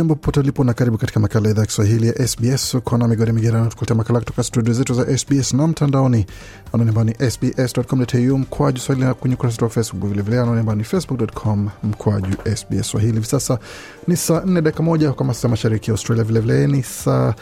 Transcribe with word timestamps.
Jambo 0.00 0.14
popote 0.14 0.40
ulipo 0.40 0.64
na 0.64 0.74
karibu 0.74 0.98
katika 0.98 1.20
makala 1.20 1.44
ya 1.48 1.50
idhaa 1.50 1.62
ya 1.62 1.66
Kiswahili 1.66 2.06
ya 2.06 2.28
SBS. 2.28 2.74
Uko 2.74 2.98
na 2.98 3.08
migodi 3.08 3.32
migerano, 3.32 3.66
tukuletea 3.66 3.96
makala 3.96 4.18
kutoka 4.18 4.42
studio 4.42 4.74
zetu 4.74 4.94
za 4.94 5.18
SBS 5.18 5.52
na 5.54 5.66
mtandaoni, 5.66 6.26
anwani 6.72 6.88
ambayo 6.88 7.04
ni 7.04 7.30
sbs.com.au 7.30 8.38
mkwaju 8.38 8.78
swahili, 8.80 9.06
na 9.06 9.14
kwenye 9.14 9.34
ukurasa 9.34 9.64
wa 9.64 9.70
Facebook 9.70 10.10
vilevile, 10.10 10.40
anwani 10.40 10.60
ambayo 10.60 10.76
ni 10.78 10.84
facebook.com 10.84 11.68
mkwaju 11.82 12.34
SBS 12.56 12.86
Swahili. 12.90 13.12
Hivi 13.12 13.26
sasa 13.26 13.58
ni 14.08 14.16
saa 14.16 14.40
nne 14.46 14.62
dakika 14.62 14.82
moja 14.82 15.12
kwa 15.12 15.26
masaa 15.26 15.48
mashariki 15.48 15.90
ya 15.90 15.94
Australia, 15.94 16.24
vilevile 16.24 16.66
ni 16.66 16.82
saa 16.82 17.34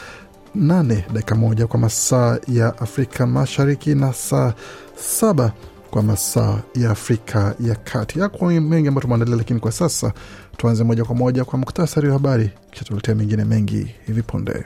nane 0.55 1.05
dakika 1.13 1.35
moja 1.35 1.67
kwa 1.67 1.81
masaa 1.81 2.39
ya 2.49 2.79
Afrika 2.79 3.27
Mashariki 3.27 3.95
na 3.95 4.13
saa 4.13 4.53
saba 4.97 5.53
kwa 5.91 6.03
masaa 6.03 6.59
ya 6.75 6.91
Afrika 6.91 7.55
ya 7.61 7.75
Kati. 7.75 8.19
Yako 8.21 8.47
mengi 8.47 8.89
ambayo 8.89 9.03
tumeandalia, 9.03 9.37
lakini 9.37 9.61
kwa 9.61 9.73
sasa 9.73 10.13
tuanze 10.57 10.85
moja 10.85 11.05
kwa 11.05 11.15
moja 11.15 11.45
kwa 11.45 11.59
muktasari 11.59 12.07
wa 12.07 12.13
habari, 12.13 12.51
kisha 12.71 12.85
tuletea 12.85 13.15
mengine 13.15 13.45
mengi 13.45 13.95
hivi 14.07 14.23
punde. 14.23 14.65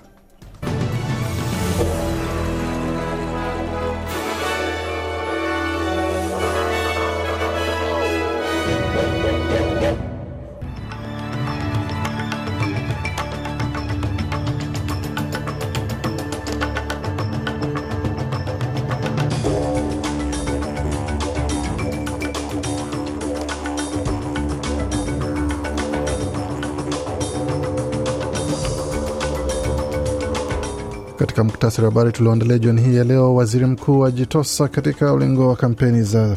Katika 31.22 31.44
muktasari 31.44 31.86
wa 31.86 31.92
habari 31.92 32.12
tulioandalia 32.12 32.58
jioni 32.58 32.82
hii 32.82 32.96
ya 32.96 33.04
leo, 33.04 33.34
waziri 33.34 33.66
mkuu 33.66 34.04
ajitosa 34.04 34.68
katika 34.68 35.12
ulingo 35.12 35.48
wa 35.48 35.56
kampeni 35.56 36.02
za 36.02 36.36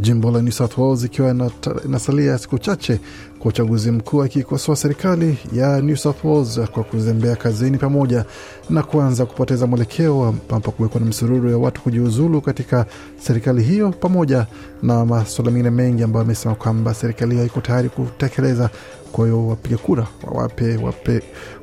jimbo 0.00 0.30
la 0.30 0.42
New 0.42 0.52
South 0.52 0.78
Wales 0.78 1.04
ikiwa 1.04 1.50
inasalia 1.84 2.38
siku 2.38 2.58
chache 2.58 3.00
kwa 3.38 3.48
uchaguzi 3.48 3.90
mkuu, 3.90 4.22
akikosoa 4.22 4.76
serikali 4.76 5.38
ya 5.52 5.80
New 5.80 5.96
South 5.96 6.24
Wales 6.24 6.60
kwa 6.72 6.84
kuzembea 6.84 7.36
kazini 7.36 7.78
pamoja 7.78 8.24
na 8.70 8.82
kuanza 8.82 9.26
kupoteza 9.26 9.66
mwelekeo 9.66 10.24
ambapo 10.28 10.70
kumekuwa 10.70 11.00
na 11.00 11.06
msururu 11.06 11.50
ya 11.50 11.58
watu 11.58 11.80
kujiuzulu 11.80 12.40
katika 12.40 12.86
serikali 13.20 13.62
hiyo, 13.62 13.90
pamoja 13.90 14.46
na 14.82 15.04
masuala 15.04 15.50
mengine 15.50 15.70
mengi 15.70 16.02
ambayo 16.02 16.24
amesema 16.24 16.54
kwamba 16.54 16.94
serikali 16.94 17.30
hiyo 17.30 17.40
haiko 17.42 17.60
tayari 17.60 17.88
kutekeleza. 17.88 18.70
Kwa 19.12 19.24
hiyo 19.24 19.46
wapiga 19.48 19.76
kura 19.76 20.06
wape, 20.32 20.76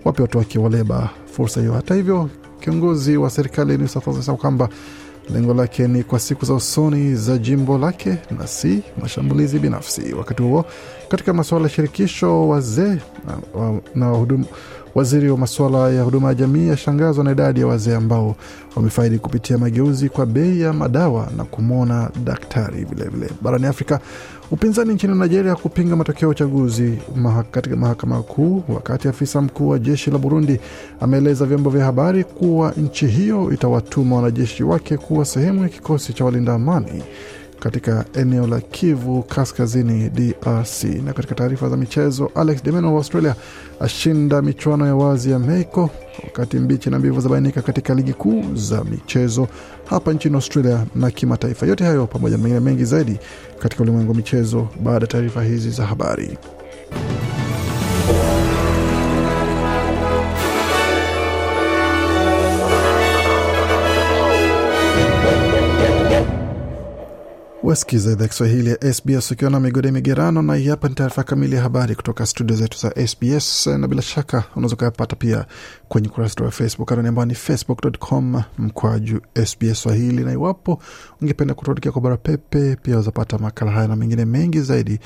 wape 0.06 0.22
watu 0.22 0.38
wake 0.38 0.60
waleba 0.60 1.10
fursa 1.32 1.60
hiyo. 1.60 1.74
Hata 1.74 1.96
hivyo 1.96 2.30
kiongozi 2.64 3.18
wa 3.18 3.30
serikali 3.30 3.78
Wales 3.78 4.38
kwamba 4.38 4.70
lengo 5.34 5.54
lake 5.54 5.88
ni 5.88 6.04
kwa 6.04 6.20
siku 6.20 6.46
za 6.46 6.54
usoni 6.54 7.16
za 7.16 7.38
jimbo 7.38 7.78
lake 7.78 8.18
na 8.40 8.48
si 8.48 8.84
mashambulizi 9.02 9.60
binafsi. 9.60 10.14
Wakati 10.14 10.44
huo 10.44 10.66
katika 11.10 11.34
masuala 11.34 11.64
ya 11.66 11.70
shirikisho, 11.70 12.48
wazee 12.48 12.98
na, 13.26 13.60
wa- 13.62 13.82
na 13.96 14.12
wahudumu 14.12 14.46
Waziri 14.96 15.30
wa 15.30 15.38
masuala 15.38 15.90
ya 15.90 16.04
huduma 16.04 16.28
ya 16.28 16.34
jamii 16.36 16.70
ashangazwa 16.70 17.24
na 17.24 17.32
idadi 17.32 17.60
ya 17.60 17.68
wazee 17.68 17.96
ambao 17.96 18.36
wamefaidi 18.76 19.20
kupitia 19.20 19.58
mageuzi 19.58 20.10
kwa 20.10 20.26
bei 20.26 20.62
ya 20.62 20.74
madawa 20.74 21.28
na 21.38 21.44
kumwona 21.44 22.10
daktari. 22.24 22.86
Vilevile 22.86 23.30
barani 23.42 23.66
Afrika, 23.66 24.00
upinzani 24.52 24.94
nchini 24.94 25.16
Nigeria 25.16 25.56
kupinga 25.56 25.96
matokeo 25.96 26.28
ya 26.28 26.32
uchaguzi 26.32 26.98
maha, 27.16 27.44
katika 27.44 27.76
mahakama 27.76 28.22
kuu, 28.24 28.64
wakati 28.70 29.08
afisa 29.08 29.42
mkuu 29.42 29.70
wa 29.70 29.80
jeshi 29.80 30.12
la 30.12 30.18
Burundi 30.18 30.60
ameeleza 31.02 31.46
vyombo 31.46 31.70
vya 31.70 31.86
habari 31.86 32.24
kuwa 32.24 32.72
nchi 32.78 33.08
hiyo 33.08 33.52
itawatuma 33.54 34.16
wanajeshi 34.16 34.64
wake 34.64 34.98
kuwa 34.98 35.26
sehemu 35.26 35.64
ya 35.64 35.70
kikosi 35.70 36.14
cha 36.14 36.26
walinda 36.26 36.54
amani 36.54 37.04
katika 37.64 38.06
eneo 38.14 38.48
la 38.48 38.62
Kivu 38.62 39.24
Kaskazini, 39.24 40.10
DRC. 40.10 40.84
Na 40.84 41.14
katika 41.14 41.36
taarifa 41.36 41.70
za 41.70 41.78
michezo, 41.78 42.32
Alex 42.36 42.64
Demeno 42.64 42.92
wa 42.92 42.98
Australia 42.98 43.36
ashinda 43.80 44.42
michuano 44.42 44.88
ya 44.88 44.96
wazi 44.96 45.32
ya 45.32 45.40
Meiko, 45.40 45.90
wakati 46.24 46.58
mbichi 46.58 46.90
na 46.90 47.00
mbivu 47.00 47.22
zabainika 47.22 47.62
katika 47.62 47.94
ligi 47.94 48.14
kuu 48.14 48.44
za 48.56 48.84
michezo 48.84 49.48
hapa 49.86 50.14
nchini 50.14 50.36
Australia 50.36 50.86
na 50.96 51.12
kimataifa. 51.12 51.66
Yote 51.66 51.84
hayo 51.84 52.08
pamoja 52.08 52.38
na 52.38 52.44
mengine 52.44 52.60
mengi 52.60 52.86
zaidi 52.86 53.20
katika 53.60 53.84
ulimwengu 53.84 54.12
wa 54.12 54.18
michezo 54.18 54.68
baada 54.84 55.04
ya 55.06 55.08
taarifa 55.08 55.44
hizi 55.44 55.70
za 55.70 55.86
habari. 55.86 56.38
Wasikiza 67.74 68.12
idhaa 68.12 68.28
Kiswahili 68.28 68.70
ya 68.70 68.94
SBS 68.94 69.32
ukiwa 69.32 69.52
na 69.52 69.60
migode 69.60 69.92
migerano, 69.92 70.42
na 70.42 70.56
hii 70.56 70.68
hapa 70.68 70.90
ni 70.90 70.96
taarifa 70.96 71.24
kamili 71.24 71.56
ya 71.56 71.62
habari 71.62 71.96
kutoka 71.96 72.26
studio 72.26 72.56
zetu 72.56 72.78
za 72.78 73.08
SBS, 73.08 73.68
na 73.68 73.88
bila 73.88 74.02
shaka 74.02 74.44
unaweza 74.56 74.76
ukayapata 74.76 75.16
pia 75.16 75.46
kwenye 75.88 76.08
ukurasa 76.08 76.44
wa 76.44 76.52
Facebook 76.52 76.92
anani 76.92 77.08
ambao 77.08 77.26
ni 77.26 77.36
facebook.com 77.36 78.42
mkwaju 78.58 79.22
SBS 79.46 79.82
Swahili, 79.82 80.24
na 80.24 80.32
iwapo 80.32 80.82
ungependa 81.22 81.54
kutuandikia 81.54 81.92
kwa 81.92 82.02
bara 82.02 82.18
pepe, 82.18 82.76
pia 82.76 82.96
wazapata 82.96 83.38
makala 83.38 83.72
haya 83.72 83.88
na 83.88 83.96
mengine 83.96 84.26
mengi 84.26 84.62
zaidi 84.62 85.00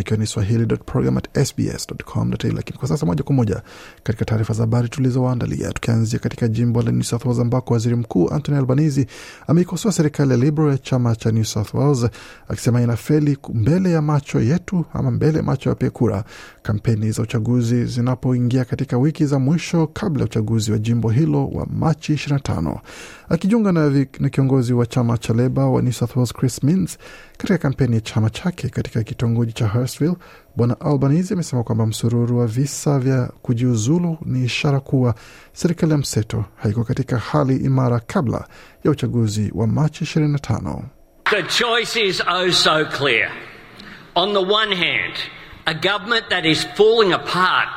ikiwa 0.00 0.18
ni 0.18 0.26
swahili.program@sbs.com.au. 0.26 2.52
Lakini 2.52 2.78
kwa 2.78 2.88
sasa 2.88 3.06
moja 3.06 3.22
kwa 3.22 3.34
moja 3.34 3.62
katika 4.02 4.24
taarifa 4.24 4.54
za 4.54 4.62
habari 4.62 4.88
tulizowaandalia, 4.88 5.72
tukianzia 5.72 6.18
katika 6.18 6.48
jimbo 6.48 6.82
la 6.82 6.92
New 6.92 7.02
South 7.02 7.24
Wales 7.24 7.40
ambako 7.40 7.72
waziri 7.74 7.96
mkuu 7.96 8.30
Anthony 8.30 8.58
Albanese 8.58 9.06
ameikosoa 9.46 9.92
serikali 9.92 10.30
ya 10.30 10.36
Liberal 10.36 10.70
ya 10.70 10.78
chama 10.78 11.16
cha 11.16 11.30
New 11.30 11.44
South 11.44 11.74
Wales 11.74 12.06
akisema 12.48 12.82
inafeli 12.82 13.38
mbele 13.54 13.90
ya 13.90 14.02
macho 14.02 14.40
yetu 14.40 14.84
ama 14.92 15.10
mbele 15.10 15.38
ya 15.38 15.44
macho 15.44 15.68
ya 15.68 15.72
wapiga 15.72 15.90
kura, 15.90 16.24
kampeni 16.62 17.10
za 17.10 17.22
uchaguzi 17.22 17.84
zinapoingia 17.84 18.64
katika 18.64 18.98
wiki 18.98 19.26
za 19.26 19.38
mwisho 19.38 19.86
kabla 19.86 20.20
ya 20.20 20.24
uchaguzi 20.26 20.72
wa 20.72 20.78
jimbo 20.78 21.10
hilo 21.10 21.46
wa 21.48 21.66
Machi 21.66 22.12
25. 22.14 22.78
Akijiunga 23.28 23.72
na, 23.72 24.06
na 24.20 24.28
kiongozi 24.28 24.72
wa 24.72 24.86
chama 24.86 25.18
cha 25.18 25.34
Leba 25.34 25.66
wa 25.66 25.82
New 25.82 25.92
South 25.92 26.16
Wales 26.16 26.32
Chris 26.32 26.62
Minns 26.62 26.98
katika 27.38 27.58
kampeni 27.58 27.94
ya 27.94 28.00
chama 28.00 28.30
chake 28.30 28.68
katika 28.68 29.02
kitongoji 29.02 29.52
cha 29.52 29.68
Hurstville, 29.68 30.16
Bwana 30.56 30.80
Albanese 30.80 31.34
amesema 31.34 31.62
kwamba 31.62 31.86
msururu 31.86 32.38
wa 32.38 32.46
visa 32.46 32.98
vya 32.98 33.32
kujiuzulu 33.42 34.18
ni 34.24 34.44
ishara 34.44 34.80
kuwa 34.80 35.14
serikali 35.52 35.92
ya 35.92 35.98
mseto 35.98 36.44
haiko 36.56 36.84
katika 36.84 37.18
hali 37.18 37.56
imara 37.56 38.00
kabla 38.00 38.48
ya 38.84 38.90
uchaguzi 38.90 39.52
wa 39.54 39.66
Machi 39.66 40.04
25. 40.04 40.82
The 41.34 41.42
choice 41.42 41.96
is 41.96 42.22
oh 42.28 42.50
so 42.52 42.84
clear. 42.84 43.28
On 44.14 44.32
the 44.34 44.40
one 44.40 44.70
hand, 44.70 45.14
a 45.66 45.74
government 45.74 46.30
that 46.30 46.46
is 46.46 46.62
falling 46.76 47.12
apart 47.12 47.68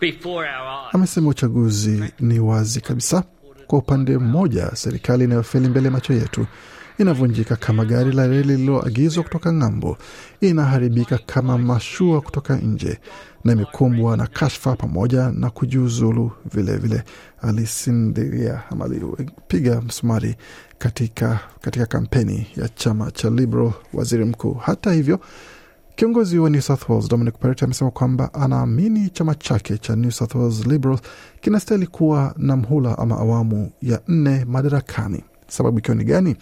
before 0.00 0.44
our 0.46 0.68
eyes. 0.86 0.94
Amesema 0.94 1.28
uchaguzi 1.30 2.04
ni 2.20 2.38
wazi 2.40 2.80
kabisa. 2.80 3.24
Kwa 3.66 3.78
upande 3.78 4.18
mmoja, 4.18 4.70
serikali 4.74 5.24
inayofeli 5.24 5.68
mbele 5.68 5.90
macho 5.90 6.12
yetu 6.12 6.46
inavunjika 6.98 7.56
kama 7.56 7.84
gari 7.84 8.12
la 8.12 8.26
reli 8.26 8.42
lililoagizwa 8.48 9.22
kutoka 9.24 9.52
ng'ambo, 9.52 9.98
inaharibika 10.40 11.18
kama 11.18 11.58
mashua 11.58 12.20
kutoka 12.20 12.56
nje, 12.56 12.98
na 13.44 13.52
imekumbwa 13.52 14.16
na 14.16 14.26
kashfa 14.26 14.76
pamoja 14.76 15.30
na 15.30 15.50
kujiuzulu 15.50 16.30
vilevile. 16.54 17.02
Alisindiria 17.42 18.62
ama 18.70 18.84
alipiga 18.84 19.80
msumari 19.80 20.36
katika, 20.78 21.40
katika 21.60 21.86
kampeni 21.86 22.46
ya 22.56 22.68
chama 22.68 23.10
cha 23.10 23.30
Liberal 23.30 23.72
waziri 23.92 24.24
mkuu. 24.24 24.54
Hata 24.54 24.92
hivyo 24.92 25.20
Kiongozi 25.96 26.38
wa 26.38 26.50
New 26.50 26.60
South 26.60 26.88
Wales 26.88 27.08
Dominic 27.08 27.34
Perrottet 27.38 27.62
amesema 27.62 27.90
kwamba 27.90 28.34
anaamini 28.34 29.10
chama 29.10 29.34
chake 29.34 29.78
cha 29.78 29.96
New 29.96 30.10
South 30.10 30.34
Wales 30.34 30.66
Liberals 30.66 31.00
kinastahili 31.40 31.86
kuwa 31.86 32.34
na 32.36 32.56
mhula 32.56 32.98
ama 32.98 33.18
awamu 33.18 33.70
ya 33.82 34.00
nne 34.08 34.44
madarakani. 34.44 35.24
Sababu 35.48 35.78
ikiwa 35.78 35.94
ni 35.96 36.04
gani? 36.04 36.36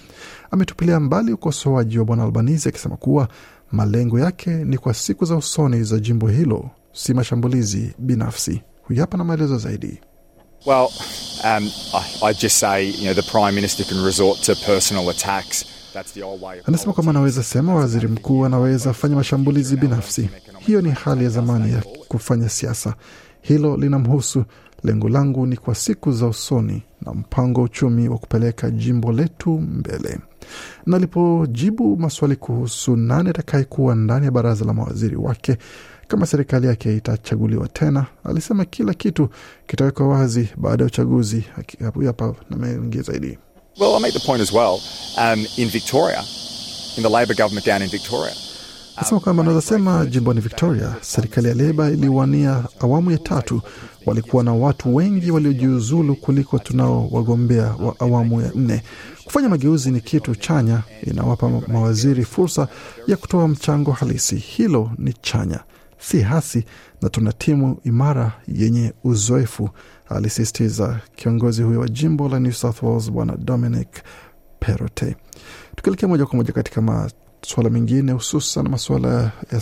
Ametupilia 0.50 1.00
mbali 1.00 1.32
ukosoaji 1.32 1.98
wa 1.98 2.04
bwana 2.04 2.22
Albanizi 2.24 2.68
akisema 2.68 2.96
kuwa 2.96 3.28
malengo 3.72 4.18
yake 4.18 4.50
ni 4.50 4.78
kwa 4.78 4.94
siku 4.94 5.24
za 5.24 5.36
usoni 5.36 5.84
za 5.84 5.98
jimbo 5.98 6.28
hilo, 6.28 6.70
si 6.92 7.14
mashambulizi 7.14 7.94
binafsi. 7.98 8.62
Huyu 8.82 9.00
hapa 9.00 9.16
na 9.18 9.24
maelezo 9.24 9.58
zaidi. 9.58 10.00
Well, 10.66 10.88
um, 11.44 11.70
I, 11.94 12.30
I 12.30 12.32
just 12.34 12.56
say, 12.58 12.84
you 12.88 13.02
know, 13.04 13.14
the 13.14 13.22
Prime 13.30 13.52
Minister 13.54 13.84
can 13.84 14.04
resort 14.04 14.40
to 14.44 14.54
personal 14.66 15.10
attacks. 15.10 15.64
That's 15.92 16.12
the 16.12 16.22
old 16.22 16.42
way 16.42 16.58
of 16.58 16.68
Anasema 16.68 16.92
kwamba 16.92 17.10
anaweza 17.10 17.42
sema 17.42 17.74
waziri 17.74 18.08
mkuu 18.08 18.44
anaweza 18.44 18.92
fanya 18.92 19.16
mashambulizi 19.16 19.76
binafsi. 19.76 20.28
Hiyo 20.58 20.80
ni 20.80 20.90
hali 20.90 21.24
ya 21.24 21.30
zamani 21.30 21.72
ya 21.72 21.82
kufanya 22.08 22.48
siasa, 22.48 22.94
hilo 23.42 23.76
linamhusu. 23.76 24.44
Lengo 24.84 25.08
langu 25.08 25.46
ni 25.46 25.56
kwa 25.56 25.74
siku 25.74 26.12
za 26.12 26.26
usoni 26.26 26.82
na 27.02 27.14
mpango 27.14 27.60
wa 27.60 27.64
uchumi 27.66 28.08
wa 28.08 28.18
kupeleka 28.18 28.70
jimbo 28.70 29.12
letu 29.12 29.50
mbele. 29.50 30.18
Na 30.86 30.96
alipojibu 30.96 31.96
maswali 31.96 32.36
kuhusu 32.36 32.96
nani 32.96 33.28
atakayekuwa 33.30 33.94
ndani 33.94 34.24
ya 34.24 34.30
baraza 34.30 34.64
la 34.64 34.72
mawaziri 34.74 35.16
wake 35.16 35.56
kama 36.08 36.26
serikali 36.26 36.66
yake 36.66 36.96
itachaguliwa 36.96 37.68
tena, 37.68 38.06
alisema 38.24 38.64
kila 38.64 38.94
kitu 38.94 39.28
kitawekwa 39.66 40.08
wazi 40.08 40.48
baada 40.56 40.84
ya 40.84 40.86
uchaguzi. 40.86 41.44
Hapa 42.06 42.34
na 42.50 42.56
mengi 42.56 43.02
zaidi. 43.02 43.38
Well, 43.80 43.90
I'll 43.94 44.00
make 44.00 44.12
the 44.18 44.26
point 44.26 44.40
as 44.42 44.52
well. 44.52 44.78
Um, 45.18 45.46
in 45.56 45.68
Victoria, 45.68 46.22
in 46.96 47.02
the 47.02 47.08
Labor 47.10 47.34
government 47.34 47.66
down 47.66 47.82
in 47.82 47.88
Victoria, 47.88 48.34
Nasema 48.96 49.20
kwamba 49.20 49.42
anaweza 49.42 49.62
sema 49.68 50.06
jimboni 50.06 50.40
Victoria, 50.40 50.94
serikali 51.00 51.48
ya 51.48 51.54
Leba 51.54 51.90
iliwania 51.90 52.64
awamu 52.80 53.10
ya 53.10 53.18
tatu, 53.18 53.62
walikuwa 54.06 54.44
na 54.44 54.52
watu 54.54 54.94
wengi 54.94 55.30
waliojiuzulu 55.30 56.16
kuliko 56.16 56.58
tunao 56.58 57.08
wagombea 57.10 57.64
wa 57.64 58.00
awamu 58.00 58.40
ya 58.40 58.50
nne. 58.54 58.82
Kufanya 59.24 59.48
mageuzi 59.48 59.90
ni 59.90 60.00
kitu 60.00 60.34
chanya, 60.34 60.82
inawapa 61.02 61.48
mawaziri 61.68 62.24
fursa 62.24 62.68
ya 63.06 63.16
kutoa 63.16 63.48
mchango 63.48 63.92
halisi. 63.92 64.36
Hilo 64.36 64.90
ni 64.98 65.12
chanya, 65.12 65.60
si 65.98 66.20
hasi, 66.20 66.64
na 67.02 67.08
tuna 67.08 67.32
timu 67.32 67.78
imara 67.84 68.32
yenye 68.48 68.92
uzoefu, 69.04 69.70
alisisitiza 70.08 71.00
kiongozi 71.16 71.62
huyo 71.62 71.80
wa 71.80 71.88
jimbo 71.88 72.28
la 72.28 72.40
New 72.40 72.52
South 72.52 72.82
Wales 72.82 73.10
Bwana 73.10 73.36
Dominic 73.36 73.88
Perrottet. 74.60 75.16
Tukielekea 75.76 76.08
moja 76.08 76.26
kwa 76.26 76.36
moja 76.36 76.52
katika 76.52 76.80
masuala 77.44 77.70
mengine 77.70 78.12
hususan 78.12 78.68
masuala 78.68 79.08
ya, 79.52 79.60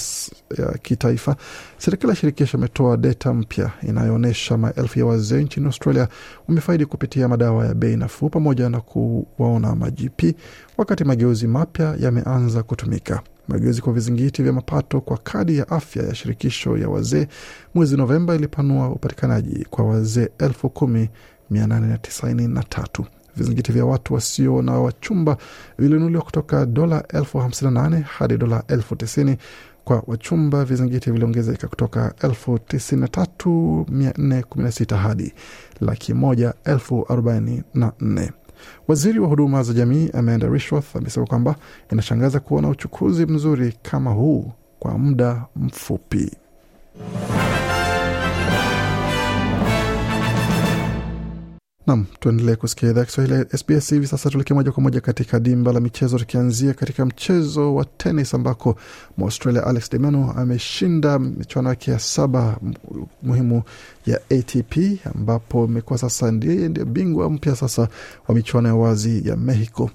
ya 0.59 0.79
kitaifa, 0.83 1.37
serikali 1.79 2.11
ya 2.11 2.17
shirikisho 2.17 2.59
imetoa 2.59 2.97
data 2.97 3.35
mpya 3.35 3.71
inayoonyesha 3.89 4.57
maelfu 4.59 4.99
ya 4.99 5.07
wazee 5.07 5.43
nchini 5.43 5.67
Australia 5.67 6.09
wamefaidi 6.49 6.87
kupitia 6.87 7.29
madawa 7.29 7.67
ya 7.67 7.75
bei 7.75 7.97
nafuu 7.97 8.29
pamoja 8.29 8.69
na 8.71 8.81
kuwaona 8.81 9.75
majipi, 9.75 10.35
wakati 10.79 11.05
mageuzi 11.05 11.47
mapya 11.47 11.97
yameanza 12.01 12.63
kutumika. 12.63 13.23
Mageuzi 13.49 13.83
kwa 13.83 13.93
vizingiti 13.93 14.43
vya 14.43 14.53
mapato 14.53 15.01
kwa 15.01 15.19
kadi 15.19 15.59
ya 15.59 15.69
afya 15.69 16.03
ya 16.03 16.15
shirikisho 16.15 16.77
ya 16.79 16.89
wazee 16.89 17.27
mwezi 17.75 17.97
Novemba 17.97 18.35
ilipanua 18.35 18.89
upatikanaji 18.91 19.67
kwa 19.71 19.85
wazee 19.85 20.29
elfu 20.39 20.71
kumi 20.71 21.09
mia 21.51 21.67
nane 21.67 21.87
na 21.87 21.99
tisaini 21.99 22.49
na 22.49 22.63
tatu. 22.63 23.05
Vizingiti 23.37 23.73
vya 23.73 23.85
watu 23.85 24.15
wasio 24.15 24.63
na 24.63 24.73
wachumba 24.73 25.37
vilinunuliwa 25.79 26.23
kutoka 26.23 26.67
dola 26.67 27.05
elfu 27.09 27.39
hamsini 27.39 27.71
na 27.75 27.83
nane 27.83 28.01
hadi 28.01 28.37
dola 28.37 28.63
elfu 28.69 28.97
tisini 28.97 29.37
kwa 29.85 30.03
wachumba. 30.07 30.65
Vizingiti 30.65 31.11
viliongezeka 31.11 31.69
kutoka 31.69 32.15
elfu 32.23 32.59
tisini 32.59 33.01
na 33.01 33.09
tatu 33.09 33.87
mia 33.91 34.13
nne 34.19 34.43
kumi 34.43 34.65
na 34.65 34.73
sita 34.73 34.97
hadi 34.97 35.33
laki 35.81 36.15
moja 36.15 36.55
elfu 36.65 37.07
arobaini 37.09 37.63
na 37.75 37.93
nne. 38.01 38.33
Waziri 38.89 39.19
wa 39.19 39.29
huduma 39.29 39.63
za 39.63 39.73
jamii 39.73 40.11
Amanda 40.13 40.47
Rishworth 40.49 40.97
amesema 40.97 41.27
kwamba 41.27 41.57
inashangaza 41.93 42.41
kuona 42.41 42.69
uchukuzi 42.69 43.27
mzuri 43.27 43.75
kama 43.83 44.11
huu 44.11 44.53
kwa 44.79 44.99
muda 44.99 45.45
mfupi. 45.57 46.31
Nam, 51.87 52.07
tuendelee 52.21 52.57
kusikia 52.57 52.91
idhaa 52.91 53.05
Kiswahili 53.05 53.35
ya 53.35 53.59
SBS. 53.59 53.91
Hivi 53.91 54.07
sasa 54.07 54.31
tuelekee 54.31 54.55
moja 54.55 54.73
kwa 54.73 54.83
moja 54.83 55.01
katika 55.01 55.41
dimba 55.41 55.73
la 55.73 55.81
michezo, 55.81 56.19
tukianzia 56.19 56.75
katika 56.75 57.07
mchezo 57.07 57.75
wa 57.75 57.85
tenis 57.85 58.35
ambako 58.35 58.77
Mwaustralia 59.17 59.67
Alex 59.67 59.91
de 59.91 59.99
Minaur 59.99 60.35
ameshinda 60.41 61.19
michuano 61.19 61.69
yake 61.69 61.91
ya 61.91 61.99
saba 61.99 62.57
muhimu 63.23 63.63
ya 64.07 64.17
ATP, 64.31 64.77
ambapo 65.15 65.65
imekuwa 65.65 65.99
sasa 65.99 66.31
ndiye 66.33 66.69
ndio 66.69 66.85
bingwa 66.85 67.31
mpya 67.31 67.57
sasa 67.57 67.89
wa 68.29 68.35
michuano 68.35 68.69
ya 68.69 68.75
wazi 68.75 69.29
ya 69.29 69.37
Mexico. 69.37 69.91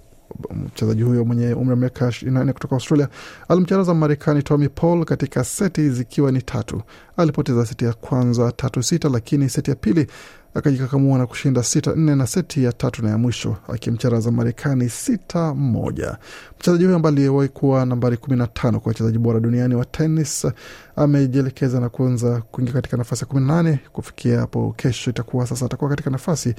Mchezaji 0.66 1.02
huyo 1.04 1.26
mwenye 1.26 1.54
umri 1.54 1.70
wa 1.70 1.76
miaka 1.76 2.10
ishirini 2.10 2.38
na 2.38 2.44
nne 2.44 2.54
kutoka 2.54 2.76
Australia 2.76 3.08
alimcharaza 3.50 3.94
Marekani 3.94 4.44
Tommy 4.44 4.70
Paul 4.70 5.06
katika 5.06 5.44
seti 5.44 5.90
zikiwa 5.90 6.32
ni 6.32 6.42
tatu. 6.42 6.82
Alipoteza 7.18 7.66
seti 7.66 7.86
ya 7.86 7.94
kwanza 7.94 8.52
tatu 8.52 8.84
sita, 8.84 9.10
lakini 9.10 9.50
seti 9.50 9.70
ya 9.70 9.76
pili 9.76 10.08
akajikakamua 10.54 11.18
na 11.18 11.26
kushinda 11.28 11.64
sita 11.64 11.94
nne 11.96 12.16
na 12.16 12.28
seti 12.28 12.64
ya 12.64 12.72
tatu 12.74 13.04
na 13.04 13.10
ya 13.10 13.18
mwisho 13.18 13.56
akimcharaza 13.74 14.32
Marekani 14.32 14.90
sita 14.90 15.54
moja. 15.54 16.18
Mchezaji 16.60 16.84
huyo 16.84 16.96
ambaye 16.96 17.16
aliyewahi 17.16 17.50
kuwa 17.50 17.86
nambari 17.86 18.18
kumi 18.18 18.38
na 18.38 18.48
tano 18.48 18.80
kwa 18.80 18.90
wachezaji 18.90 19.18
bora 19.18 19.40
duniani 19.40 19.76
wa 19.76 19.86
tenis 19.86 20.48
amejielekeza 20.96 21.80
na 21.80 21.90
kuanza 21.90 22.42
kuingia 22.52 22.74
katika 22.74 22.98
nafasi 22.98 23.22
ya 23.24 23.28
kumi 23.28 23.42
na 23.48 23.56
nane 23.56 23.80
kufikia 23.94 24.40
hapo 24.40 24.74
kesho. 24.78 25.10
Itakuwa 25.10 25.48
sasa 25.48 25.66
atakuwa 25.66 25.90
katika 25.90 26.10
nafasi 26.10 26.50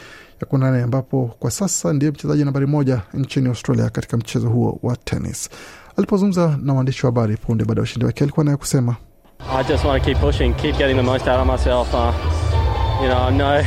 ya 0.41 0.47
kumi 0.49 0.65
na 0.65 0.71
nane 0.71 0.83
ambapo 0.83 1.37
kwa 1.39 1.51
sasa 1.51 1.93
ndiye 1.93 2.11
mchezaji 2.13 2.45
nambari 2.45 2.67
moja 2.67 3.03
nchini 3.15 3.49
Australia 3.49 3.91
katika 3.91 4.17
mchezo 4.17 4.49
huo 4.49 4.79
wa 4.83 4.97
tenis. 4.97 5.51
Alipozungumza 5.97 6.59
na 6.63 6.75
waandishi 6.75 7.07
wa 7.07 7.13
habari 7.13 7.37
punde 7.37 7.65
baada 7.65 7.81
ya 7.81 7.83
ushindi 7.83 8.05
wake, 8.07 8.25
alikuwa 8.25 8.45
naye 8.45 8.57
kusema 8.57 8.97
I 9.59 9.65
just 9.65 9.85
want 9.85 10.03
to 10.03 10.07
keep 10.11 10.19
pushing, 10.21 10.55
keep 10.55 10.77
getting 10.77 10.97
the 10.97 11.03
most 11.03 11.29
out 11.29 11.41
of 11.41 11.47
myself. 11.47 11.95
Uh, 11.95 12.13
you 13.01 13.09
know, 13.09 13.19
I 13.19 13.31
know 13.31 13.63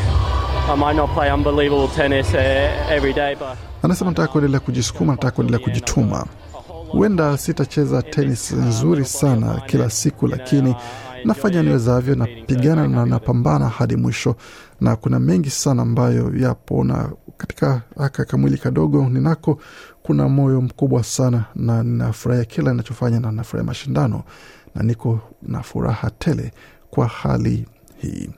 I 0.72 0.76
might 0.76 0.96
not 0.96 1.10
play 1.14 1.32
unbelievable 1.32 1.88
tennis 1.88 2.34
uh, 2.34 2.38
every 2.90 3.14
day, 3.14 3.36
but 3.36 3.58
Anasema 3.84 4.10
nataka 4.12 4.28
kuendelea 4.28 4.60
kujisukuma, 4.60 5.14
nataka 5.14 5.32
kuendelea 5.36 5.60
kujituma. 5.60 6.26
Huenda 6.92 7.38
sitacheza 7.38 8.02
tenis 8.02 8.52
nzuri 8.52 9.06
sana 9.06 9.62
kila 9.66 9.90
siku, 9.90 10.28
lakini 10.28 10.76
nafanya 11.26 11.64
niwezavyo, 11.64 12.16
napigana 12.16 12.88
na 12.88 13.06
napambana 13.06 13.70
hadi 13.70 13.96
mwisho, 13.96 14.36
na 14.82 14.96
kuna 14.96 15.20
mengi 15.20 15.50
sana 15.50 15.82
ambayo 15.82 16.32
yapo, 16.38 16.84
na 16.84 17.10
katika 17.38 17.82
haka 17.98 18.26
kamwili 18.26 18.58
kadogo 18.58 19.10
ninako 19.10 19.60
kuna 20.04 20.30
moyo 20.30 20.62
mkubwa 20.62 21.04
sana, 21.04 21.46
na 21.56 21.84
ninafurahia 21.84 22.46
kila 22.46 22.72
ninachofanya 22.72 23.20
na 23.20 23.32
nafurahia 23.32 23.68
mashindano, 23.68 24.24
na 24.76 24.84
niko 24.84 25.20
na 25.42 25.64
furaha 25.64 26.10
tele 26.10 26.52
kwa 26.90 27.08
hali 27.08 27.66
hii. 27.98 28.30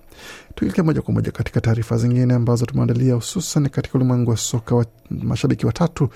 Tuelekea 0.55 0.83
moja 0.83 1.01
kwa 1.01 1.13
moja 1.13 1.31
katika 1.31 1.61
taarifa 1.61 1.97
zingine 1.97 2.33
ambazo 2.33 2.65
tumeandalia, 2.65 3.13
hususan 3.15 3.69
katika 3.69 3.95
ulimwengu 3.95 4.31
wa 4.31 4.37
soka 4.37 4.75
wa 4.75 4.85
mashabiki 5.09 5.65
watatu 5.65 6.09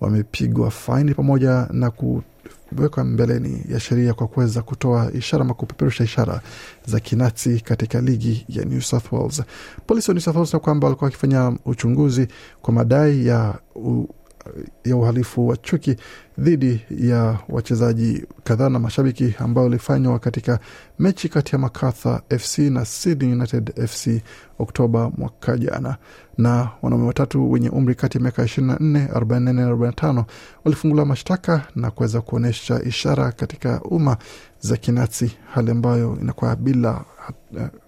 wamepigwa 0.00 0.70
faini 0.70 1.14
pamoja 1.14 1.68
na 1.72 1.90
kuwekwa 1.90 3.04
mbeleni 3.04 3.62
ya 3.68 3.80
sheria 3.80 4.14
kwa 4.14 4.26
kuweza 4.26 4.62
kutoa 4.62 5.10
ishara 5.12 5.44
ama 5.44 5.54
kupeperusha 5.54 6.04
ishara 6.04 6.40
za 6.86 7.00
kinazi 7.00 7.60
katika 7.60 8.00
ligi 8.00 8.44
ya 8.48 8.64
New 8.64 8.80
South 8.80 9.12
Wales. 9.12 9.42
Polisi 9.86 10.10
wa 10.10 10.14
New 10.14 10.22
South 10.22 10.36
Wales 10.36 10.52
na 10.52 10.58
kwamba 10.58 10.86
walikuwa 10.86 11.06
wakifanya 11.06 11.52
uchunguzi 11.64 12.28
kwa 12.62 12.74
madai 12.74 13.26
ya 13.26 13.54
u, 13.74 14.06
ya 14.84 14.96
uhalifu 14.96 15.48
wa 15.48 15.56
chuki 15.56 15.96
dhidi 16.38 16.80
ya 16.90 17.38
wachezaji 17.48 18.26
kadhaa 18.44 18.68
na 18.68 18.78
mashabiki 18.78 19.34
ambao 19.38 19.66
ilifanywa 19.66 20.18
katika 20.18 20.58
mechi 20.98 21.28
kati 21.28 21.52
ya 21.52 21.58
Macarthur 21.58 22.20
FC 22.38 22.58
na 22.58 22.84
Sydney 22.84 23.32
United 23.32 23.86
FC 23.88 24.22
Oktoba 24.58 25.10
mwaka 25.18 25.56
jana. 25.58 25.96
Na 26.38 26.68
wanaume 26.82 27.06
watatu 27.06 27.50
wenye 27.52 27.68
umri 27.70 27.94
kati 27.94 28.18
ya 28.18 28.22
miaka 28.22 28.42
24, 28.44 28.76
44 29.08 29.52
na 29.52 29.70
45 29.70 30.24
walifunguliwa 30.64 31.06
mashtaka 31.06 31.62
na 31.76 31.90
kuweza 31.90 32.20
kuonyesha 32.20 32.82
ishara 32.82 33.32
katika 33.32 33.80
umma 33.82 34.16
za 34.66 34.76
kinazi, 34.76 35.32
hali 35.54 35.70
ambayo 35.70 36.18
inakuwa 36.20 36.56
bila 36.56 37.04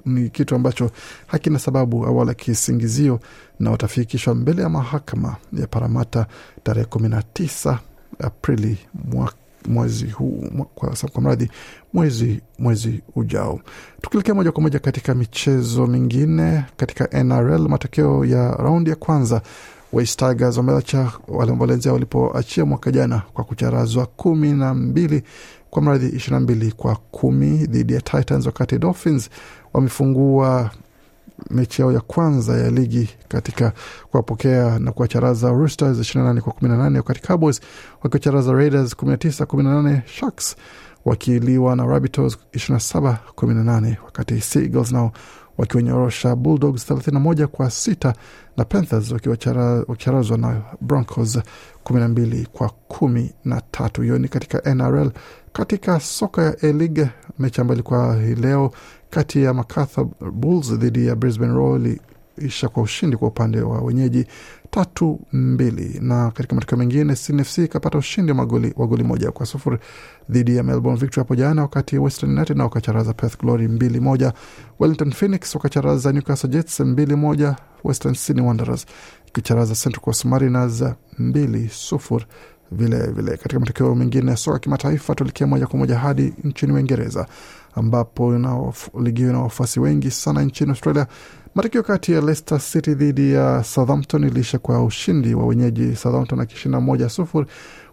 ni 0.04 0.28
kitu 0.30 0.54
ambacho 0.54 0.90
hakina 1.26 1.58
sababu 1.58 2.06
awala 2.06 2.34
kisingizio, 2.34 3.20
na 3.60 3.70
watafikishwa 3.70 4.34
mbele 4.34 4.62
ya 4.62 4.68
mahakama 4.68 5.36
ya 5.52 5.66
Paramata 5.66 6.26
tarehe 6.62 6.84
kumi 6.86 7.08
na 7.08 7.22
tisa 7.22 7.78
Aprili 8.18 8.78
mwezi 9.68 10.06
huu 10.06 10.44
kwa, 10.74 11.20
mradhi 11.20 11.50
mwezi 11.92 12.40
mwezi 12.58 13.00
ujao. 13.16 13.60
Tukielekea 14.00 14.34
moja 14.34 14.52
kwa 14.52 14.62
moja 14.62 14.78
katika 14.78 15.14
michezo 15.14 15.86
mingine 15.86 16.64
katika 16.76 17.24
NRL, 17.24 17.68
matokeo 17.68 18.24
ya 18.24 18.50
raundi 18.50 18.90
ya 18.90 18.96
kwanza 18.96 19.42
West 19.92 20.18
Tigers 20.18 20.56
wameacha 20.56 21.12
waliombolezea 21.28 21.92
walipoachia 21.92 22.64
mwaka 22.64 22.90
jana 22.90 23.22
kwa 23.34 23.44
kucharazwa 23.44 24.06
kumi 24.06 24.52
na 24.52 24.74
mbili 24.74 25.22
kwa 25.70 25.82
mradhi 25.82 26.06
ishirini 26.06 26.30
na 26.34 26.40
mbili 26.40 26.72
kwa 26.72 26.96
kumi 27.10 27.48
dhidi 27.66 27.94
ya 27.94 28.00
Titans, 28.00 28.46
wakati 28.46 28.78
Dolphins 28.78 29.30
wamefungua 29.72 30.70
mechi 31.50 31.82
yao 31.82 31.92
ya 31.92 32.00
kwanza 32.00 32.56
ya 32.56 32.70
ligi 32.70 33.08
katika 33.28 33.72
kuwapokea 34.10 34.78
na 34.78 34.92
kuwacharaza 34.92 35.50
Roosters 35.50 35.98
28 35.98 36.40
kwa 36.40 36.52
18, 36.52 36.96
wakati 36.96 37.22
Cowboys 37.22 37.60
wakiwacharaza 38.02 38.52
Raiders 38.52 38.96
19 38.96 39.44
18, 39.44 40.00
Sharks 40.06 40.56
wakiliwa 41.04 41.76
na 41.76 41.86
Rabbitohs 41.86 42.38
27 42.54 43.16
18, 43.36 43.96
wakati 44.04 44.40
Seagulls 44.40 44.92
nao 44.92 45.12
wakiwanyorosha 45.58 46.36
Bulldogs 46.36 46.90
31 46.90 47.46
kwa 47.46 47.70
sita 47.70 48.14
na 48.56 48.64
Panthers 48.64 49.12
wakicharazwa 49.88 50.38
na 50.38 50.62
Broncos 50.80 51.38
12 51.84 52.46
kwa 52.46 52.68
kumi 52.88 53.32
na 53.44 53.60
tatu. 53.70 54.02
Hiyo 54.02 54.18
ni 54.18 54.28
katika 54.28 54.74
NRL. 54.74 55.10
Katika 55.52 56.00
soka 56.00 56.42
ya 56.42 56.56
A-League, 56.62 57.08
mechi 57.38 57.60
ambayo 57.60 57.74
ilikuwa 57.76 58.16
leo 58.16 58.70
kati 59.10 59.42
ya 59.42 59.54
Macarthur 59.54 60.06
Bulls 60.32 60.72
dhidi 60.74 61.06
ya 61.06 61.16
Brisbane 61.16 61.52
Roar 61.54 61.80
iliisha 62.38 62.68
kwa 62.68 62.82
ushindi 62.82 63.16
kwa 63.16 63.28
upande 63.28 63.60
wa 63.60 63.80
wenyeji 63.80 64.26
tatu 64.70 65.20
mbili, 65.32 65.98
na 66.02 66.30
katika 66.30 66.54
matokeo 66.54 66.78
mengine 66.78 67.16
SNFC 67.16 67.58
ikapata 67.58 67.98
ushindi 67.98 68.32
wa 68.32 68.36
magoli, 68.36 68.74
wa 68.76 68.86
goli 68.86 69.04
moja 69.04 69.30
kwa 69.32 69.46
sufuri 69.46 69.78
dhidi 70.30 70.56
ya 70.56 70.62
Melbourne 70.62 71.00
Victory 71.00 71.20
hapo 71.20 71.34
jana, 71.34 71.62
wakati 71.62 71.98
Western 71.98 72.32
United 72.32 72.56
na 72.56 72.64
wakacharaza 72.64 73.12
Perth 73.12 73.38
Glory 73.40 73.68
mbili 73.68 74.00
moja. 74.00 74.32
Wellington 74.80 75.12
Phoenix 75.12 75.54
wakacharaza 75.54 76.12
Newcastle 76.12 76.50
Jets 76.50 76.80
mbili 76.80 77.16
moja, 77.16 77.56
Western 77.84 78.14
Sydney 78.14 78.46
Wanderers 78.46 78.86
ikicharaza 79.26 79.74
Central 79.74 80.00
Coast 80.04 80.24
Mariners 80.24 80.84
mbili 81.18 81.68
sufuri 81.68 82.24
vile 82.72 83.06
vile. 83.06 83.30
Katika 83.36 83.60
matokeo 83.60 83.94
mengine 83.94 84.30
ya 84.30 84.36
soka 84.36 84.58
kimataifa, 84.58 85.14
tulikia 85.14 85.46
moja 85.46 85.66
kwa 85.66 85.78
moja 85.78 85.98
hadi 85.98 86.34
nchini 86.44 86.72
Uingereza 86.72 87.26
ambapo 87.74 88.32
ligi 89.02 89.20
hiyo 89.22 89.30
ina 89.30 89.40
wafuasi 89.42 89.80
wengi 89.80 90.10
sana 90.10 90.42
nchini 90.42 90.70
Australia. 90.70 91.06
Matokeo 91.56 91.82
kati 91.82 92.12
ya 92.12 92.20
Leicester 92.20 92.60
City 92.60 92.94
dhidi 92.94 93.32
ya 93.32 93.64
Southampton 93.64 94.24
iliisha 94.24 94.58
kwa 94.58 94.84
ushindi 94.84 95.34
wa 95.34 95.46
wenyeji, 95.46 95.96
Southampton 95.96 96.40
akishinda 96.40 96.80
moja 96.80 97.08
sufuri, 97.08 97.46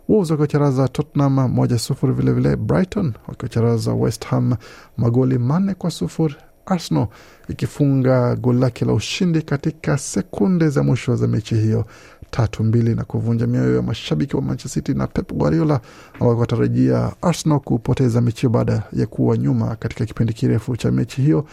Wolves 0.09 0.29
wakiwacharaza 0.31 0.87
Tottenham 0.87 1.33
moja 1.51 1.79
sufuri, 1.79 2.13
vilevile 2.13 2.55
Brighton 2.55 3.13
wakiwacharaza 3.27 3.93
West 3.93 4.25
Ham 4.25 4.55
magoli 4.97 5.37
manne 5.37 5.73
kwa 5.73 5.91
sufuri, 5.91 6.35
Arsenal 6.65 7.07
ikifunga 7.49 8.35
goli 8.35 8.59
lake 8.59 8.85
la 8.85 8.93
ushindi 8.93 9.41
katika 9.41 9.97
sekunde 9.97 10.69
za 10.69 10.83
mwisho 10.83 11.15
za 11.15 11.27
mechi 11.27 11.55
hiyo. 11.55 11.85
Tatu 12.31 12.63
mbili 12.63 12.95
na 12.95 13.03
kuvunja 13.03 13.47
mioyo 13.47 13.75
ya 13.75 13.81
mashabiki 13.81 14.35
wa 14.35 14.41
Manchester 14.41 14.83
City 14.83 14.93
na 14.97 15.07
Pep 15.07 15.33
Guardiola 15.33 15.79
ambao 16.13 16.37
watarajia 16.37 17.11
Arsenal 17.21 17.59
kupoteza 17.59 18.21
mechi 18.21 18.47
baada 18.47 18.83
ya 18.93 19.07
kuwa 19.07 19.37
nyuma 19.37 19.75
katika 19.75 20.05
kipindi 20.05 20.33
kirefu 20.33 20.77
cha 20.77 20.91
mechi 20.91 21.21
hiyo. 21.21 21.45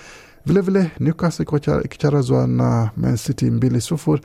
Vilevile 0.47 0.91
Newcastle 1.01 1.47
ikicharazwa 1.85 2.47
na 2.47 2.91
Man 2.97 3.17
City 3.17 3.51
mbili 3.51 3.81
sufuri, 3.81 4.23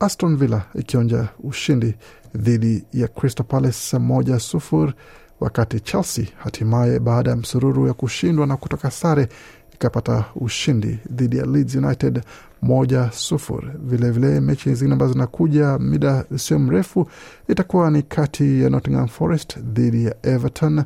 Aston 0.00 0.36
Villa 0.36 0.62
ikionja 0.74 1.28
ushindi 1.42 1.94
dhidi 2.34 2.84
ya 2.92 3.08
Crystal 3.08 3.46
Palace 3.46 3.98
moja 3.98 4.38
sufuri, 4.40 4.92
wakati 5.40 5.80
Chelsea 5.80 6.26
hatimaye 6.36 6.98
baada 6.98 7.30
ya 7.30 7.36
msururu 7.36 7.86
ya 7.86 7.94
kushindwa 7.94 8.46
na 8.46 8.56
kutoka 8.56 8.90
sare 8.90 9.28
ikapata 9.74 10.24
ushindi 10.36 10.98
dhidi 11.10 11.36
ya 11.38 11.46
Leeds 11.46 11.74
United 11.74 12.22
moja 12.62 13.10
sufuri. 13.12 13.68
Vilevile 13.78 14.40
mechi 14.40 14.74
zingine 14.74 14.92
ambazo 14.92 15.12
zinakuja 15.12 15.78
mida 15.78 16.24
usio 16.30 16.58
mrefu 16.58 17.08
itakuwa 17.48 17.90
ni 17.90 18.02
kati 18.02 18.62
ya 18.62 18.70
Nottingham 18.70 19.08
Forest 19.08 19.58
dhidi 19.58 20.04
ya 20.04 20.14
Everton 20.22 20.84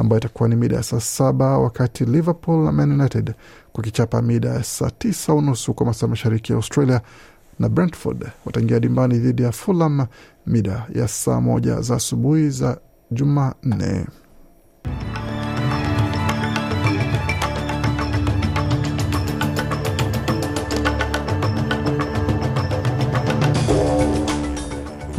ambayo 0.00 0.20
itakuwa 0.20 0.48
ni 0.48 0.56
mida 0.56 0.76
ya 0.76 0.82
saa 0.82 1.00
saba, 1.00 1.58
wakati 1.58 2.04
Liverpool 2.04 2.64
na 2.64 2.72
Man 2.72 2.92
United 3.00 3.34
kukichapa 3.72 4.22
mida 4.22 4.48
ya 4.48 4.64
saa 4.64 4.90
tisa 4.90 5.34
unusu 5.34 5.74
kwa 5.74 5.86
masaa 5.86 6.06
mashariki 6.06 6.52
ya 6.52 6.56
Australia, 6.56 7.00
na 7.58 7.68
Brentford 7.68 8.26
wataingia 8.46 8.80
dimbani 8.80 9.18
dhidi 9.18 9.42
ya 9.42 9.52
Fulham 9.52 10.06
mida 10.46 10.86
ya 10.94 11.08
saa 11.08 11.40
moja 11.40 11.80
za 11.80 11.94
asubuhi 11.96 12.50
za 12.50 12.78
Jumanne. 13.10 14.06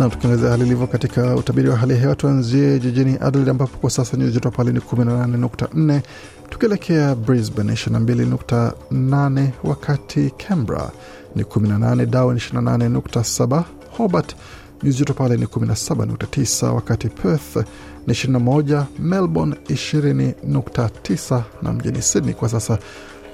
Na 0.02 0.10
tukiangazia 0.10 0.50
hali 0.50 0.66
ilivyo 0.66 0.88
katika 0.88 1.36
utabiri 1.36 1.70
wa 1.70 1.78
hali 1.78 1.94
ya 1.94 2.00
hewa, 2.00 2.16
tuanzie 2.16 2.80
jijini 2.80 3.18
Adelaide 3.22 3.52
ambapo 3.52 3.78
kwa 3.78 3.90
sasa 3.90 4.18
nyuzi 4.18 4.32
joto 4.34 4.52
pale 4.52 4.72
ni 4.72 4.80
18.4, 4.80 6.02
tukielekea 6.50 7.16
Brisbane 7.16 7.74
22.8, 7.74 9.48
wakati 9.64 10.30
Canberra 10.48 10.92
ni 11.36 11.44
18, 11.44 12.06
Darwin 12.06 12.38
28.7, 12.38 13.64
Hobart 13.98 14.36
nyuzi 14.84 14.98
joto 15.00 15.14
pale 15.14 15.38
ni 15.38 15.46
17.9, 15.46 16.68
wakati 16.74 17.10
Perth 17.10 17.56
ni 18.08 18.14
21, 18.14 18.84
Melbourne 19.00 19.56
20.9 19.70 21.42
na 21.62 21.74
mjini 21.74 22.02
Sydney 22.02 22.34
kwa 22.34 22.50
sasa 22.50 22.78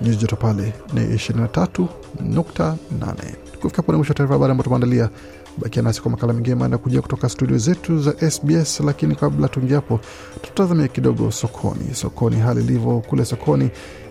nyuzi 0.02 0.18
joto 0.18 0.36
pale 0.36 0.74
ni 0.94 1.02
23.8. 1.02 3.47
Kufika 3.62 3.82
pone 3.82 3.98
mwisho 3.98 4.14
taarifa 4.14 4.34
habari 4.34 4.52
ambayo 4.52 4.64
tumeandalia. 4.64 5.10
Bakia 5.58 5.82
nasi 5.82 6.02
kwa 6.02 6.12
makala 6.12 6.34
mengine 6.34 6.56
maana 6.56 6.78
kujia 6.78 7.02
kutoka 7.02 7.30
studio 7.30 7.58
zetu 7.58 8.00
za 8.00 8.32
SBS, 8.32 8.80
lakini 8.80 9.16
kabla 9.16 9.48
tuingiapo, 9.48 10.00
tutazamia 10.42 10.88
kidogo 10.88 11.32
sokoni. 11.32 11.94
Sokoni 11.96 12.36
hali 12.40 12.64
ilivyo 12.64 13.00
kule 13.00 13.26
sokoni. 13.26 13.70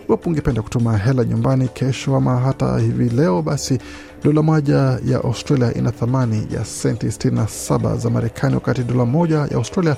Iwapo 0.09 0.29
ungependa 0.29 0.61
kutuma 0.61 0.97
hela 0.97 1.23
nyumbani 1.23 1.67
kesho 1.67 2.15
ama 2.15 2.39
hata 2.39 2.79
hivi 2.79 3.09
leo, 3.09 3.41
basi 3.41 3.79
dola 4.23 4.41
moja 4.41 4.75
ya 5.05 5.17
Australia 5.23 5.73
ina 5.73 5.91
thamani 5.91 6.47
ya 6.51 6.65
senti 6.65 7.07
67 7.07 7.97
za 7.97 8.09
Marekani, 8.09 8.55
wakati 8.55 8.83
dola 8.83 9.05
moja 9.05 9.35
ya 9.37 9.51
Australia 9.55 9.95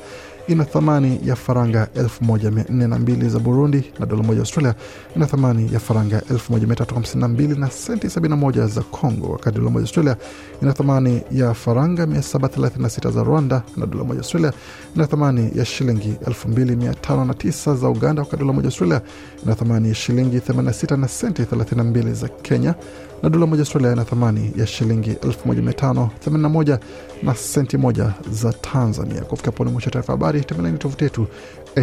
ina 0.49 0.65
thamani 0.65 1.19
ya 1.25 1.35
faranga 1.35 1.87
1402 1.95 3.29
za 3.29 3.39
Burundi, 3.39 3.93
na 3.99 4.05
dola 4.05 4.23
moja 4.23 4.39
Australia 4.39 4.75
ina 5.15 5.25
thamani 5.25 5.69
ya 5.73 5.79
faranga 5.79 6.19
1352 6.19 7.59
na 7.59 7.69
senti 7.71 8.07
71 8.07 8.67
za 8.67 8.81
Congo, 8.81 9.27
wakati 9.31 9.57
dola 9.57 9.69
moja 9.69 9.83
Australia 9.83 10.15
ina 10.61 10.73
thamani 10.73 11.21
ya 11.31 11.53
faranga 11.53 12.05
736 12.05 13.11
za 13.11 13.23
Rwanda, 13.23 13.63
na 13.77 13.85
dola 13.85 14.03
moja 14.03 14.19
Australia 14.19 14.53
ina 14.95 15.07
thamani 15.07 15.51
ya 15.55 15.65
shilingi 15.65 16.13
2509 16.25 17.75
za 17.75 17.89
Uganda, 17.89 18.21
wakati 18.21 18.37
dola 18.43 18.53
moja 18.53 18.67
Australia 18.67 19.01
ina 19.45 19.55
thamani 19.55 19.89
ya 19.89 19.95
shilingi 19.95 20.37
86 20.37 20.97
na 20.97 21.07
senti 21.07 21.41
32 21.41 22.13
za 22.13 22.27
Kenya, 22.27 22.75
na 23.23 23.29
dola 23.29 23.45
moja 23.45 23.61
Australia 23.61 23.91
ina 23.91 24.05
thamani 24.05 24.51
ya 24.57 24.67
shilingi 24.67 25.11
1581 25.11 26.79
na 27.23 27.35
senti 27.35 27.77
moja 27.77 28.13
za 28.31 28.53
Tanzania. 28.53 29.21
Kufika 29.21 29.51
pone 29.51 29.71
mwisho 29.71 29.89
taarifa 29.89 30.13
habari, 30.13 30.41
tembeleni 30.41 30.77
tovuti 30.77 31.03
yetu 31.03 31.27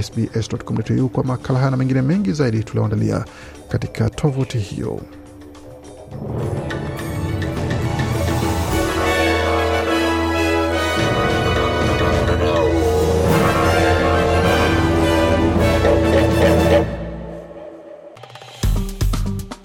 sbs.com.au 0.02 1.08
kwa 1.08 1.24
makala 1.24 1.58
haya 1.58 1.70
na 1.70 1.76
mengine 1.76 2.02
mengi 2.02 2.32
zaidi 2.32 2.64
tulioandalia 2.64 3.24
katika 3.68 4.10
tovuti 4.10 4.58
hiyo. 4.58 5.00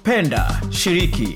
Penda, 0.04 0.62
shiriki, 0.70 1.36